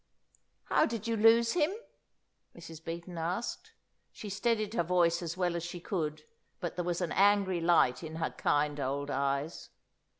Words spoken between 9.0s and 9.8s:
eyes.